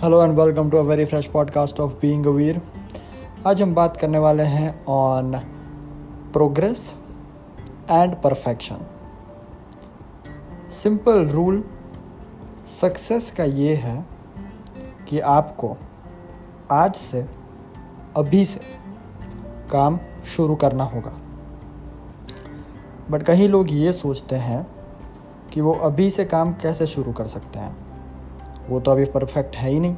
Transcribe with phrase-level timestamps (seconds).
[0.00, 2.62] Hello and welcome to a very fresh podcast of being Veer
[3.46, 5.38] आज हम बात करने वाले हैं on
[6.32, 6.94] progress
[7.90, 8.76] and perfection
[10.70, 11.64] simple rule
[12.80, 14.06] success का ये है
[15.08, 15.76] कि आपको
[16.70, 17.26] आज से,
[18.16, 18.60] अभी से
[19.72, 21.12] काम शुरू करना होगा।
[23.10, 24.66] बट कई लोग ये सोचते हैं
[25.52, 27.89] कि वो अभी से काम कैसे शुरू कर सकते हैं?
[28.68, 29.96] वो तो अभी परफेक्ट है ही नहीं।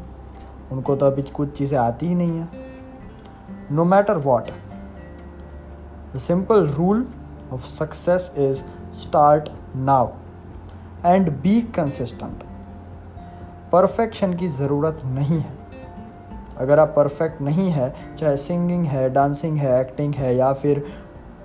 [0.73, 2.49] उनको तो अभी कुछ चीज़ें आती ही नहीं है।
[3.73, 4.49] No matter what
[6.15, 7.07] the simple rule
[7.53, 8.63] of success is
[8.93, 10.09] start now
[11.07, 12.43] and be consistent
[13.73, 15.61] perfection की ज़रूरत नहीं है।
[16.59, 20.85] अगर आप परफेक्ट नहीं है, चाहे सिंगिंग है डांसिंग है एक्टिंग है, या फिर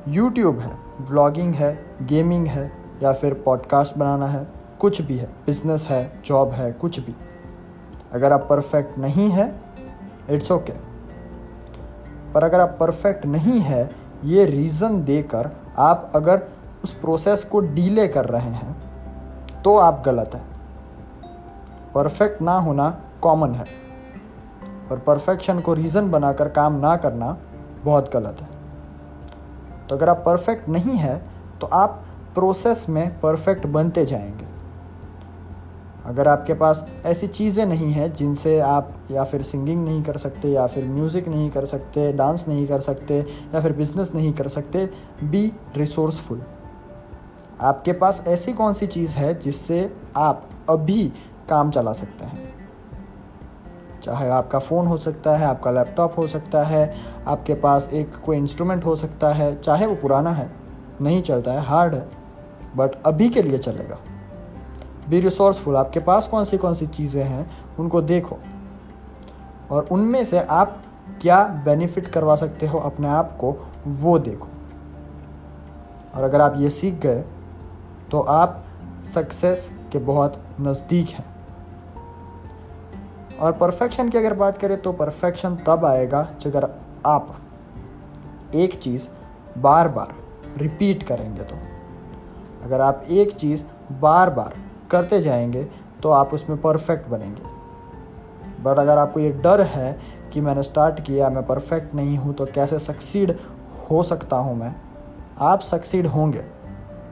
[0.08, 2.72] यूट्यूब है व्लॉगिंग है गेमिंग है,
[3.04, 7.16] या फिर पॉडकास्ट बनाना है कुछ भी है बिज़नेस है जॉब है, कुछ भी।
[8.14, 9.62] अगर आप परफेक्ट नहीं है
[10.30, 10.86] इट्स ओके okay.
[12.34, 13.90] पर अगर आप परफेक्ट नहीं है,
[14.24, 16.42] ये रीज़न देकर आप अगर
[16.84, 18.76] उस प्रोसेस को डीले कर रहे हैं
[19.62, 20.46] तो आप गलत हैं।
[21.96, 23.66] परफेक्ट ना होना कॉमन है।
[24.90, 27.38] पर परफेक्शन को रीज़न बनाकर काम ना करना
[27.86, 28.48] बहुत गलत है।
[29.88, 31.22] तो अगर आप परफेक्ट नहीं है
[31.62, 32.06] तो आप
[32.36, 34.57] प्रोसेस में परफेक्ट बनते जाएँगे।
[36.08, 40.50] अगर आपके पास ऐसी चीज़ें नहीं हैं जिनसे आप या फिर सिंगिंग नहीं कर सकते
[40.50, 43.20] या फिर म्यूज़िक नहीं कर सकते, डांस नहीं कर सकते
[43.54, 44.90] या फिर बिज़नेस नहीं कर सकते
[45.24, 46.42] बी रिसोर्सफुल
[47.62, 51.14] आपके पास ऐसी कौन सी चीज़ है जिससे आप अभी
[51.50, 52.46] काम चला सकते हैं?
[54.04, 56.94] चाहे आपका फ़ोन हो सकता है, आपका लैपटॉप हो सकता है,
[57.28, 60.50] आपके पास एक कोई इंस्ट्रूमेंट हो सकता है, चाहे वो पुराना है,
[61.02, 62.08] नहीं चलता है हार्ड है
[62.76, 63.98] बट अभी के लिए चलेगा।
[65.10, 67.50] बी रिसोर्सफुल आपके पास कौन सी कौन सी चीज़ें हैं,
[67.80, 68.38] उनको देखो।
[69.72, 70.82] और उनमें से आप
[71.22, 73.56] क्या बेनिफिट करवा सकते हो अपने आप को,
[73.88, 74.48] वो देखो।
[76.16, 77.24] और अगर आप ये सीख गए
[78.12, 78.64] तो आप
[79.14, 81.26] सक्सेस के बहुत नज़दीक हैं।
[83.40, 87.36] और परफेक्शन की अगर बात करें तो परफेक्शन तब आएगा जब आप
[88.56, 89.08] एक चीज़
[89.58, 90.16] बार बार
[90.58, 91.56] रिपीट करेंगे तो।
[92.64, 94.54] अगर आप एक चीज़ बार बार
[94.92, 95.64] करते जाएँगे
[96.04, 97.56] तो आप उसमें परफेक्ट बनेंगे।
[98.64, 100.00] बट अगर आपको ये डर है
[100.34, 103.36] कि मैंने स्टार्ट किया, मैं परफेक्ट नहीं हूँ तो कैसे सक्सीड
[103.90, 104.74] हो सकता हूँ मैं?
[105.40, 106.44] आप सक्सीड होंगे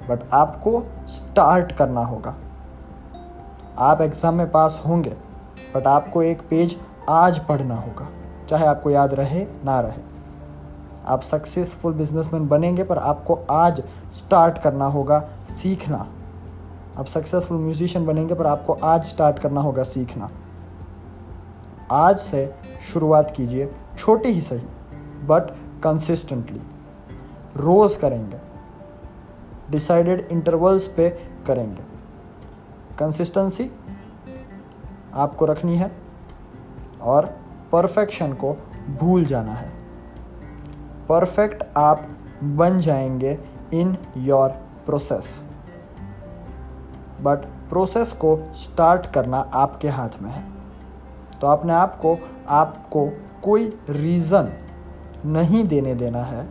[0.09, 2.35] बट आपको स्टार्ट करना होगा।
[3.79, 5.13] आप एग्ज़ाम में पास होंगे
[5.75, 6.77] बट आपको एक पेज
[7.09, 8.07] आज पढ़ना होगा,
[8.49, 10.01] चाहे आपको याद रहे, ना रहे।
[11.05, 13.81] आप सक्सेसफुल बिजनेसमैन बनेंगे, पर आपको आज
[14.13, 15.19] स्टार्ट करना होगा,
[15.51, 16.05] सीखना।
[16.97, 20.29] आप सक्सेसफुल म्यूजिशियन बनेंगे, पर आपको आज स्टार्ट करना होगा सीखना।
[21.91, 24.65] आज से शुरुआत कीजिए, छोटी ही सही
[25.25, 26.61] बट कंसिस्टेंटली
[27.57, 28.37] रोज़ करेंगे।
[29.71, 31.09] डिसाइडेड इंटरवल्स पे
[31.47, 31.81] करेंगे।
[32.99, 33.71] कंसिस्टेंसी
[35.13, 35.91] आपको रखनी है,
[37.01, 37.25] और
[37.71, 38.53] परफेक्शन को
[39.01, 39.71] भूल जाना है।
[41.09, 42.07] परफेक्ट आप
[42.43, 43.39] बन जाएँगे
[43.73, 44.49] in your
[44.85, 45.44] process
[47.25, 50.43] but process को स्टार्ट करना आपके हाथ में है।
[51.41, 52.17] तो अपने आप को
[52.49, 53.07] आपको
[53.43, 54.51] कोई रीज़न
[55.25, 56.47] नहीं देने देना है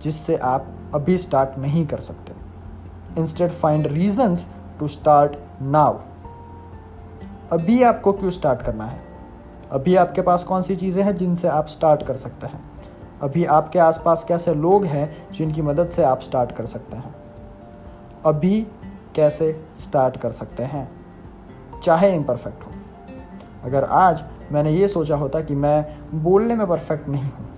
[0.00, 2.34] जिससे आप अभी स्टार्ट नहीं कर सकते।
[3.20, 4.46] Instead find reasons
[4.78, 5.98] to start now
[7.52, 9.00] अभी आपको क्यों स्टार्ट करना है?
[9.72, 12.60] अभी आपके पास कौन सी चीज़ें हैं जिनसे आप स्टार्ट कर सकते हैं?
[13.22, 17.14] अभी आपके आसपास कैसे लोग हैं जिनकी मदद से आप स्टार्ट कर सकते हैं?
[18.26, 18.66] अभी
[19.14, 20.88] कैसे स्टार्ट कर सकते हैं,
[21.80, 22.70] चाहे इम्परफेक्ट हो।
[23.64, 27.48] अगर आज मैंने ये सोचा होता कि मैं बोलने में परफेक्ट नहीं हूँ,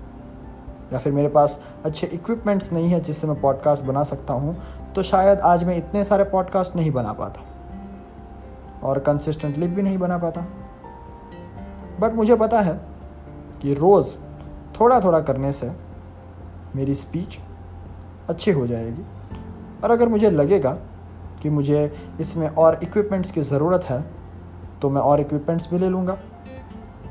[0.93, 4.56] या फिर मेरे पास अच्छे इक्विपमेंट्स नहीं है जिससे मैं पॉडकास्ट बना सकता हूँ
[4.94, 7.40] तो शायद आज मैं इतने सारे पॉडकास्ट नहीं बना पाता
[8.82, 10.46] और कंसिस्टेंटली भी नहीं बना पाता।
[12.00, 12.75] बट मुझे पता है
[13.62, 14.14] कि रोज़
[14.81, 15.70] थोड़ा थोड़ा करने से
[16.76, 17.38] मेरी स्पीच
[18.29, 19.05] अच्छी हो जाएगी
[19.84, 20.76] और अगर मुझे लगेगा
[21.44, 21.81] कि मुझे
[22.20, 24.05] इसमें और इक्विपमेंट्स की ज़रूरत है
[24.82, 26.17] तो मैं और इक्विपमेंट्स भी ले लूँगा।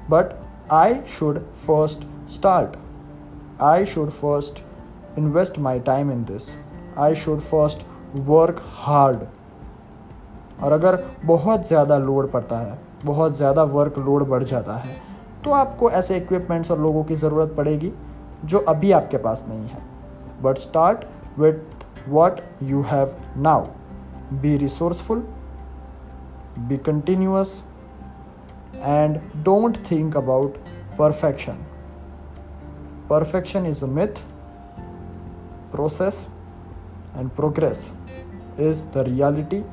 [0.09, 0.33] But
[0.71, 2.77] I should first start
[3.61, 4.63] I should first
[5.17, 6.49] invest my time in this
[6.99, 7.85] I should first
[8.17, 9.19] work hard
[10.63, 14.95] और अगर बहुत ज़्यादा लोड पड़ता है, बहुत ज़्यादा वर्क लोड बढ़ जाता है
[15.43, 17.91] तो आपको ऐसे इक्विपमेंट्स और लोगों की ज़रूरत पड़ेगी,
[18.45, 19.81] जो अभी आपके पास नहीं है।
[20.43, 21.05] But start
[21.39, 23.65] with what you have now
[24.41, 25.23] be resourceful
[26.67, 27.63] be continuous
[28.81, 30.55] and don't think about
[30.97, 31.57] perfection.
[33.07, 34.23] Perfection is a myth,
[35.71, 36.27] process,
[37.15, 37.91] and progress
[38.57, 39.63] is the reality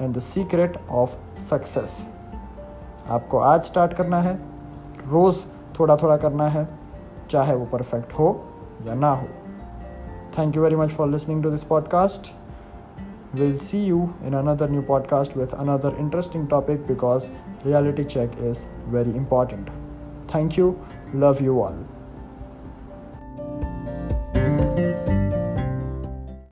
[0.00, 2.04] and the secret of success.
[3.08, 4.34] आपको आज start करना है
[5.08, 5.44] रोज़
[5.78, 6.68] थोड़ा थोड़ा करना है
[7.30, 8.28] चाहे वो परफेक्ट हो
[8.88, 9.26] या ना हो
[10.38, 12.32] thank you very much for listening to this podcast
[13.34, 17.30] we'll see you in another new podcast with another interesting topic because
[17.64, 19.68] reality check is very important.
[20.28, 20.78] Thank you.
[21.12, 21.93] Love you all.